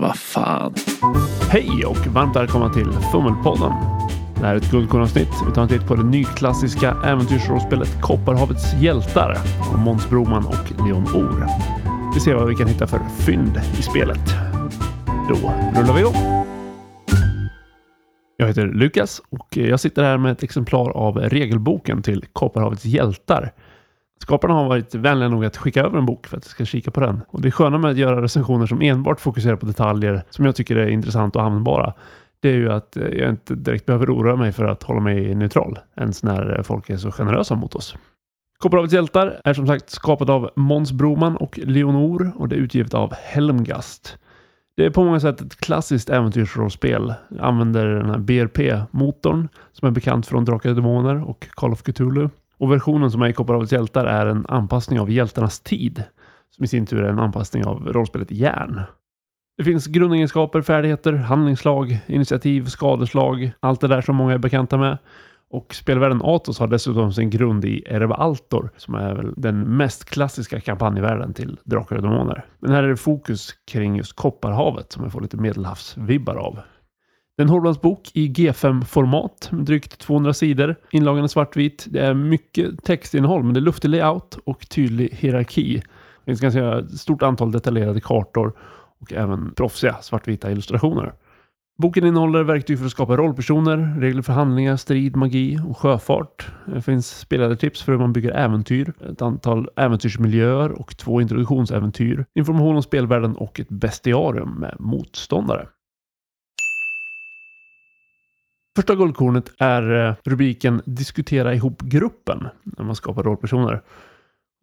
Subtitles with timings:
[0.00, 0.74] Vad fan.
[1.50, 3.72] Hej och varmt välkomna till Fummelpodden.
[4.34, 5.28] Det här är ett guldkornavsnitt.
[5.46, 9.38] Vi tar en titt på det nyklassiska äventyrsrollspelet Kopparhavets hjältar
[9.72, 11.46] av Måns Broman och Leon Or.
[12.14, 14.34] Vi ser vad vi kan hitta för fynd i spelet.
[15.28, 15.34] Då
[15.80, 16.44] rullar vi igång.
[18.36, 23.52] Jag heter Lukas och jag sitter här med ett exemplar av regelboken till Kopparhavets hjältar.
[24.24, 26.90] Skaparna har varit vänliga nog att skicka över en bok för att jag ska kika
[26.90, 27.20] på den.
[27.28, 30.76] Och det sköna med att göra recensioner som enbart fokuserar på detaljer som jag tycker
[30.76, 31.92] är intressanta och användbara.
[32.40, 35.34] Det är ju att eh, jag inte direkt behöver oroa mig för att hålla mig
[35.34, 35.78] neutral.
[35.96, 37.96] Ens när eh, folk är så generösa mot oss.
[38.58, 42.94] Kopparhavets hjältar är som sagt skapat av Måns Broman och Leonor och det är utgivet
[42.94, 44.18] av Helmgast.
[44.76, 47.14] Det är på många sätt ett klassiskt äventyrsrollspel.
[47.40, 52.28] Använder den här BRP-motorn som är bekant från Drakar och Demoner och Call of Cthulhu.
[52.58, 56.04] Och versionen som är i Kopparhavets hjältar är en anpassning av hjältarnas tid.
[56.50, 58.80] Som i sin tur är en anpassning av rollspelet Järn.
[59.56, 64.98] Det finns grundegenskaper, färdigheter, handlingslag, initiativ, skadeslag, allt det där som många är bekanta med.
[65.50, 70.04] Och spelvärlden Atos har dessutom sin grund i Ereba Altor, som är väl den mest
[70.04, 72.44] klassiska kampanjvärlden till Drakar och Demoner.
[72.58, 76.58] Men här är det fokus kring just Kopparhavet som jag får lite medelhavsvibbar av.
[77.36, 80.76] Det är en hårdbandsbok i G5-format med drygt 200 sidor.
[80.90, 81.86] Inlagan är svartvit.
[81.90, 85.82] Det är mycket textinnehåll, men det är luftig layout och tydlig hierarki.
[86.24, 88.52] Det finns ganska stort antal detaljerade kartor
[89.00, 91.12] och även proffsiga svartvita illustrationer.
[91.78, 96.52] Boken innehåller verktyg för att skapa rollpersoner, regler för handlingar, strid, magi och sjöfart.
[96.66, 102.24] Det finns spelade tips för hur man bygger äventyr, ett antal äventyrsmiljöer och två introduktionsäventyr,
[102.34, 105.66] information om spelvärlden och ett bestiarium med motståndare.
[108.76, 113.82] Första guldkornet är eh, rubriken Diskutera ihop gruppen när man skapar rollpersoner.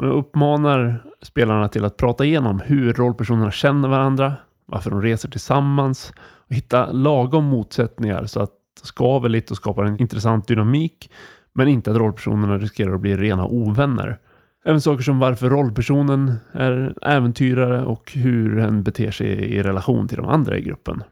[0.03, 4.33] Och uppmanar spelarna till att prata igenom hur rollpersonerna känner varandra,
[4.65, 9.83] varför de reser tillsammans och hitta lagom motsättningar så att det skaver lite och skapar
[9.83, 11.11] en intressant dynamik
[11.53, 14.19] men inte att rollpersonerna riskerar att bli rena ovänner.
[14.65, 20.17] Även saker som varför rollpersonen är äventyrare och hur den beter sig i relation till
[20.17, 21.03] de andra i gruppen.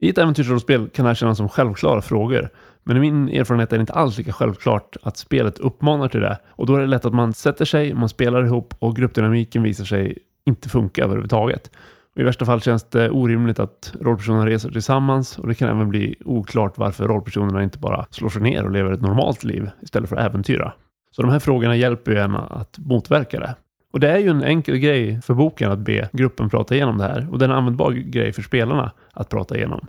[0.00, 2.48] I ett äventyrsrollspel kan det här kännas som självklara frågor.
[2.84, 6.38] Men i min erfarenhet är det inte alls lika självklart att spelet uppmanar till det.
[6.48, 9.84] Och då är det lätt att man sätter sig, man spelar ihop och gruppdynamiken visar
[9.84, 11.70] sig inte funka överhuvudtaget.
[12.14, 15.88] Och I värsta fall känns det orimligt att rollpersonerna reser tillsammans och det kan även
[15.88, 20.08] bli oklart varför rollpersonerna inte bara slår sig ner och lever ett normalt liv istället
[20.08, 20.72] för att äventyra.
[21.10, 23.54] Så de här frågorna hjälper ju en att motverka det.
[23.96, 27.04] Och det är ju en enkel grej för boken att be gruppen prata igenom det
[27.04, 27.28] här.
[27.30, 29.86] Och det är en användbar grej för spelarna att prata igenom.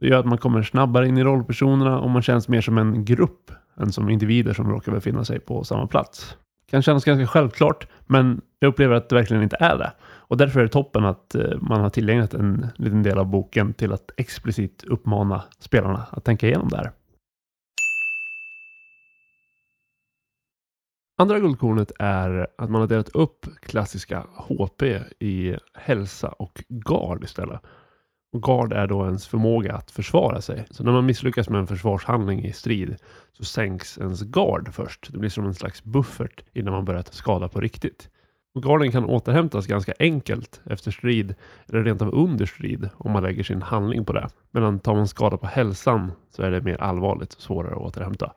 [0.00, 3.04] Det gör att man kommer snabbare in i rollpersonerna och man känns mer som en
[3.04, 3.50] grupp
[3.80, 6.36] än som individer som råkar befinna sig på samma plats.
[6.66, 9.92] Det kan kännas ganska självklart, men jag upplever att det verkligen inte är det.
[10.02, 13.72] Och därför är det toppen att eh, man har tillägnat en liten del av boken
[13.72, 16.90] till att explicit uppmana spelarna att tänka igenom det här.
[21.20, 24.82] Andra guldkornet är att man har delat upp klassiska HP
[25.18, 27.60] i hälsa och gard istället.
[28.32, 30.66] Och gard är då ens förmåga att försvara sig.
[30.70, 32.96] Så när man misslyckas med en försvarshandling i strid
[33.32, 35.12] så sänks ens gard först.
[35.12, 38.08] Det blir som en slags buffert innan man börjar skada på riktigt.
[38.54, 41.34] Och garden kan återhämtas ganska enkelt efter strid
[41.68, 44.28] eller rent av under strid om man lägger sin handling på det.
[44.50, 48.32] Medan tar man skada på hälsan så är det mer allvarligt och svårare att återhämta.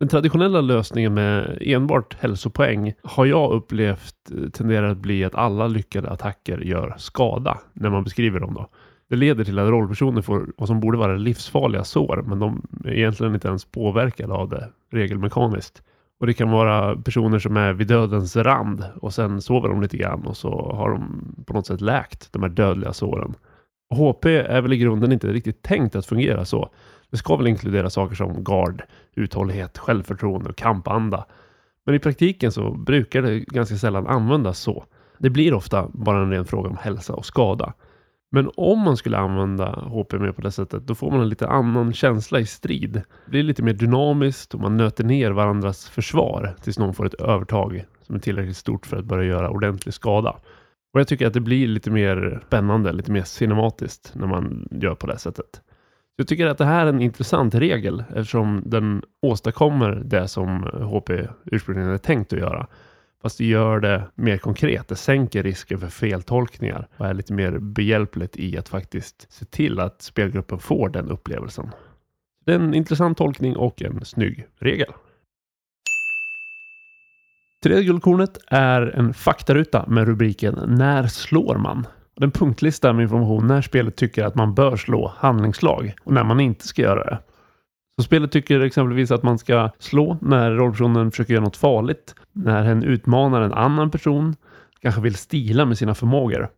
[0.00, 5.66] Den traditionella lösningen med enbart hälsopoäng har jag upplevt eh, tenderar att bli att alla
[5.66, 8.54] lyckade attacker gör skada när man beskriver dem.
[8.54, 8.68] Då.
[9.08, 12.92] Det leder till att rollpersoner får vad som borde vara livsfarliga sår, men de är
[12.92, 15.82] egentligen inte ens påverkade av det regelmekaniskt.
[16.20, 19.96] Och det kan vara personer som är vid dödens rand och sen sover de lite
[19.96, 23.34] grann och så har de på något sätt läkt de här dödliga såren.
[23.94, 26.70] HP är väl i grunden inte riktigt tänkt att fungera så.
[27.10, 28.82] Det ska väl inkludera saker som gard,
[29.14, 31.24] uthållighet, självförtroende och kampanda.
[31.86, 34.84] Men i praktiken så brukar det ganska sällan användas så.
[35.18, 37.72] Det blir ofta bara en ren fråga om hälsa och skada.
[38.32, 41.48] Men om man skulle använda HP mer på det sättet, då får man en lite
[41.48, 42.92] annan känsla i strid.
[43.24, 47.14] Det blir lite mer dynamiskt och man nöter ner varandras försvar tills någon får ett
[47.14, 50.30] övertag som är tillräckligt stort för att börja göra ordentlig skada.
[50.92, 54.94] Och jag tycker att det blir lite mer spännande, lite mer cinematiskt när man gör
[54.94, 55.60] på det sättet.
[56.20, 61.10] Jag tycker att det här är en intressant regel eftersom den åstadkommer det som HP
[61.44, 62.66] ursprungligen är tänkt att göra.
[63.22, 64.88] Fast det gör det mer konkret.
[64.88, 69.80] Det sänker risken för feltolkningar och är lite mer behjälpligt i att faktiskt se till
[69.80, 71.70] att spelgruppen får den upplevelsen.
[72.44, 74.92] Det är en intressant tolkning och en snygg regel.
[77.62, 81.86] Tredje guldkornet är en faktaruta med rubriken När slår man?
[82.16, 86.12] Det är en punktlista med information när spelet tycker att man bör slå handlingslag och
[86.12, 87.18] när man inte ska göra det.
[87.96, 92.62] Så spelet tycker exempelvis att man ska slå när rollpersonen försöker göra något farligt, när
[92.62, 94.36] hen utmanar en annan person,
[94.80, 96.48] kanske vill stila med sina förmågor.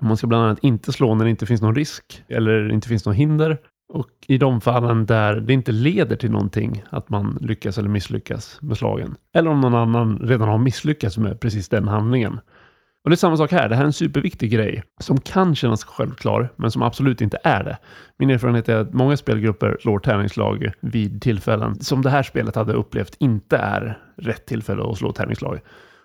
[0.00, 3.06] Man ska bland annat inte slå när det inte finns någon risk eller inte finns
[3.06, 3.58] något hinder.
[3.88, 8.58] Och i de fallen där det inte leder till någonting, att man lyckas eller misslyckas
[8.62, 9.14] med slagen.
[9.34, 12.40] Eller om någon annan redan har misslyckats med precis den handlingen.
[13.04, 13.68] Och det är samma sak här.
[13.68, 17.64] Det här är en superviktig grej som kan kännas självklar, men som absolut inte är
[17.64, 17.78] det.
[18.18, 22.72] Min erfarenhet är att många spelgrupper slår tärningslag vid tillfällen som det här spelet hade
[22.72, 25.60] upplevt inte är rätt tillfälle att slå tärningslag.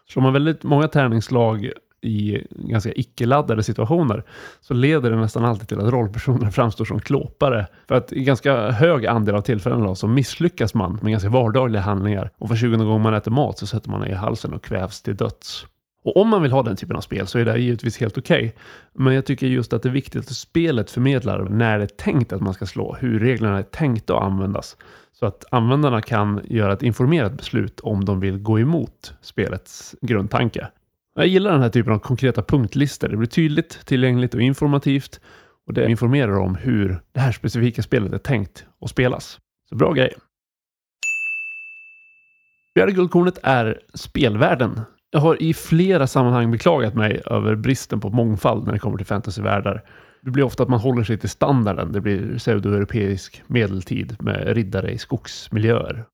[0.09, 1.71] Slår man väldigt många tärningslag
[2.01, 4.23] i ganska icke-laddade situationer
[4.61, 7.67] så leder det nästan alltid till att rollpersoner framstår som klåpare.
[7.87, 12.31] För att i ganska hög andel av tillfällena så misslyckas man med ganska vardagliga handlingar
[12.37, 15.15] och för 20 gånger man äter mat så sätter man i halsen och kvävs till
[15.15, 15.65] döds.
[16.07, 18.37] Och om man vill ha den typen av spel så är det givetvis helt okej.
[18.37, 18.51] Okay.
[18.93, 22.33] Men jag tycker just att det är viktigt att spelet förmedlar när det är tänkt
[22.33, 24.77] att man ska slå, hur reglerna är tänkta att användas.
[25.11, 30.67] Så att användarna kan göra ett informerat beslut om de vill gå emot spelets grundtanke.
[31.15, 33.07] Jag gillar den här typen av konkreta punktlistor.
[33.07, 35.19] Det blir tydligt, tillgängligt och informativt.
[35.67, 39.39] Och det informerar om hur det här specifika spelet är tänkt att spelas.
[39.69, 40.13] Så bra grej!
[42.73, 44.81] Fjärde guldkornet är spelvärlden.
[45.11, 49.05] Jag har i flera sammanhang beklagat mig över bristen på mångfald när det kommer till
[49.05, 49.83] fantasyvärldar.
[50.21, 51.91] Det blir ofta att man håller sig till standarden.
[51.91, 56.05] Det blir pseudoeuropeisk medeltid med riddare i skogsmiljöer.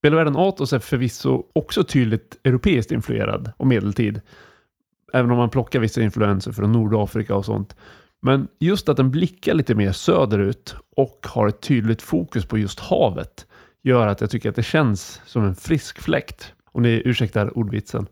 [0.00, 4.20] Spelvärlden Atos är förvisso också tydligt europeiskt influerad och medeltid.
[5.12, 7.76] Även om man plockar vissa influenser från Nordafrika och sånt.
[8.22, 12.80] Men just att den blickar lite mer söderut och har ett tydligt fokus på just
[12.80, 13.46] havet
[13.82, 16.54] gör att jag tycker att det känns som en frisk fläkt.
[16.72, 18.06] Om ni ursäktar ordvitsen.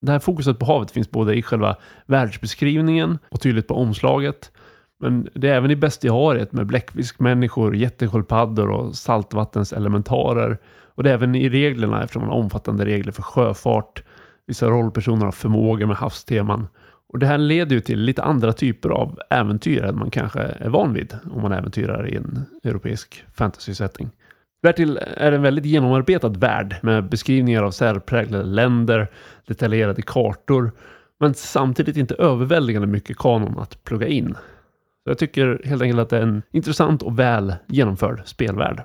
[0.00, 4.52] Det här fokuset på havet finns både i själva världsbeskrivningen och tydligt på omslaget.
[5.00, 10.58] Men det är även i bestiariet med bläckfiskmänniskor, jättesköldpaddor och saltvattenselementarer.
[10.94, 14.02] Och det är även i reglerna eftersom man har omfattande regler för sjöfart.
[14.46, 16.66] Vissa rollpersoner har förmågor med havsteman.
[17.08, 20.68] Och det här leder ju till lite andra typer av äventyr än man kanske är
[20.68, 24.10] van vid om man äventyrar i en europeisk fantasy-setting.
[24.62, 29.08] Därtill är det en väldigt genomarbetad värld med beskrivningar av särpräglade länder,
[29.46, 30.72] detaljerade kartor,
[31.20, 34.34] men samtidigt inte överväldigande mycket kanon att plugga in.
[35.04, 38.82] Så jag tycker helt enkelt att det är en intressant och väl genomförd spelvärld.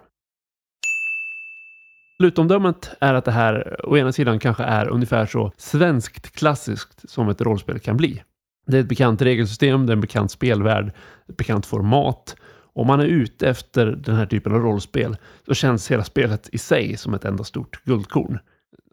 [2.22, 7.30] Slutomdömet är att det här å ena sidan kanske är ungefär så svenskt klassiskt som
[7.30, 8.24] ett rollspel kan bli.
[8.68, 10.92] Det är ett bekant regelsystem, det är en bekant spelvärld,
[11.30, 12.36] ett bekant format.
[12.76, 16.58] Om man är ute efter den här typen av rollspel så känns hela spelet i
[16.58, 18.40] sig som ett enda stort guldkorn.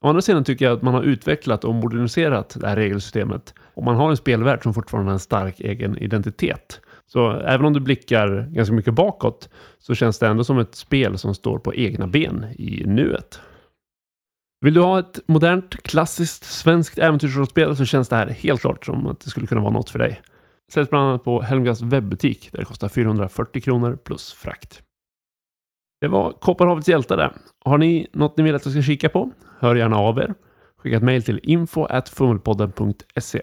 [0.02, 3.84] Å andra sidan tycker jag att man har utvecklat och moderniserat det här regelsystemet och
[3.84, 6.80] man har en spelvärld som fortfarande har en stark egen identitet.
[7.06, 9.48] Så även om du blickar ganska mycket bakåt
[9.78, 13.40] så känns det ändå som ett spel som står på egna ben i nuet.
[14.60, 19.06] Vill du ha ett modernt, klassiskt, svenskt äventyrsrollspel så känns det här helt klart som
[19.06, 20.20] att det skulle kunna vara något för dig.
[20.72, 24.82] Säljs bland annat på Helmgas webbutik där det kostar 440 kronor plus frakt.
[26.00, 27.32] Det var Kopparhavets hjältar det.
[27.64, 29.30] Har ni något ni vill att jag ska kika på?
[29.58, 30.34] Hör gärna av er.
[30.76, 33.42] Skicka ett mejl till info.fummelpodden.se.